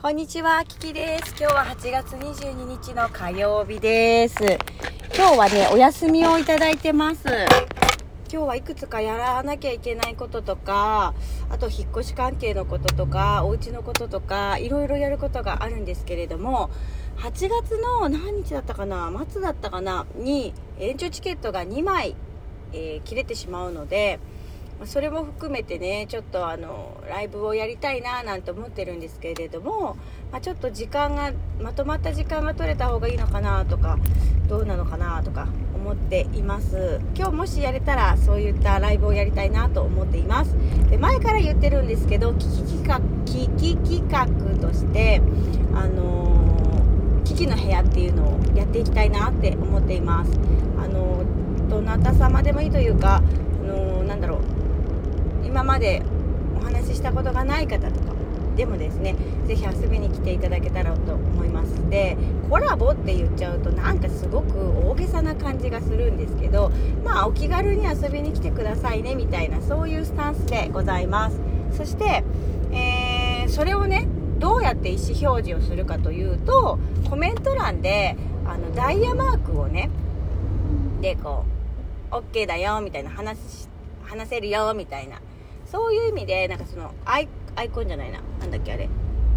[0.00, 1.34] こんにちは、キキです。
[1.36, 4.36] 今日は8月22日の火曜日です。
[5.12, 7.24] 今日はね、お休みをいただいてます。
[8.32, 11.14] 今日はいくつかやらなきゃいけないこととか、
[11.50, 16.70] あと引っ越し関係のこととか、お家のこととか、いろいろやることがあるんですけれども、
[17.16, 22.14] 8月の何日だったかな末だったかなに延長チケットが2枚、
[22.72, 24.20] えー切れてしまうので、
[24.84, 29.96] それも含めてねちょっとあのライブをやりたいななんて思ってるんですけれども、
[30.30, 33.98] まあ、ちょっと時間がまとまった時間が取れた方がいいのかなとか
[34.48, 37.00] どうなのかなとか思っています。
[37.14, 40.54] 今日もしやれたらそういったライブをやりたいなと思っています。
[40.90, 44.26] で前から言ってるんですけど危機企画危機企画
[44.60, 45.20] として
[45.74, 46.48] あのー
[47.24, 50.32] 危機の部屋っていうのをやっていきたいなって思っています。
[50.78, 53.22] あのーどなた様でもいいというか、
[55.58, 56.04] 今まで
[56.56, 58.14] お話ししたことがない方とか
[58.54, 59.16] でもですね
[59.48, 61.90] ぜひ遊びに来ていただけたらと思います。
[61.90, 62.16] で
[62.48, 64.56] コラボって言っちゃうとなんかすごく
[64.88, 66.70] 大げさな感じがするんですけど
[67.04, 71.40] まあお気軽に遊びに来てくださいねみたいなそういうスタンスでございます。
[71.76, 72.22] そして、
[72.70, 74.06] えーそれをね
[74.38, 76.78] どうやって意思表示をするかというと
[77.10, 79.90] コメント欄であのダイヤマークをね
[81.00, 81.44] でこ
[82.12, 83.38] う OK だよみたいな話
[84.04, 85.20] 話せるよみたいな
[85.70, 87.28] そういう意味でなんかそのアイ
[87.72, 88.20] コンじゃないな。
[88.40, 88.88] 何だっけあれ。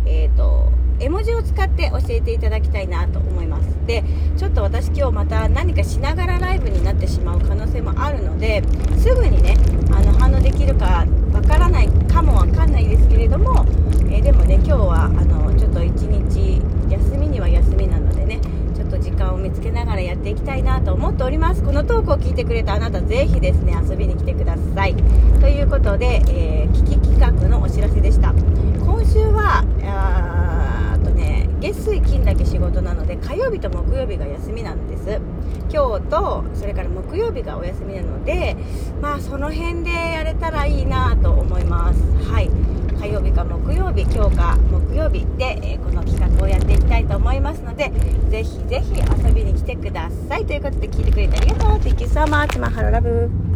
[0.05, 3.67] えっ、と絵文字を使って教えていただきたいなと思います。
[3.85, 4.03] で
[4.37, 8.63] ちょっと私今日また何かしながらライブになってしまう可能性もあるので
[8.97, 9.55] すぐにね
[9.91, 13.65] あの反応できるかわからないかもわかんないですけれども、
[14.09, 18.39] えーでもね今日はあのちょっと一日休みには休みなのでね
[18.75, 21.61] ちょっと時間を見つけながらやっていきたいなと思っております。
[21.61, 24.95] このトークを聞いてくれたあなたぜひですね遊びに来てください。
[25.39, 28.31] ということで、えー、危機企画のお知らせでした。
[28.31, 35.19] 今週はあーあとね月水金だけ仕事なので火曜日と木曜日が休みなんです。
[35.69, 38.55] 今日とそれから木曜日がお休みなので
[39.01, 42.01] まあその辺でやれたらいいなと思います。
[42.31, 42.49] はい。
[42.99, 47.91] 火曜日か木曜日今日か木曜日で、えーこの企画をやっていきたいと思いますので
[48.29, 49.01] ぜひぜひ
[49.81, 50.45] ください。
[50.45, 51.69] ということで聞いてくれてありがとう。
[51.79, 53.50] Thank you so much マハロラブ。